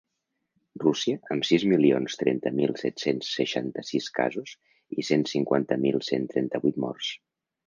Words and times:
Rússia, 0.83 1.17
amb 1.35 1.45
sis 1.49 1.65
milions 1.73 2.17
trenta 2.21 2.51
mil 2.61 2.73
set-cents 2.83 3.29
seixanta-sis 3.41 4.09
casos 4.17 4.55
i 5.03 5.07
cent 5.11 5.27
cinquanta 5.35 5.79
mil 5.87 6.03
cent 6.11 6.27
trenta-vuit 6.35 6.83
morts. 6.87 7.13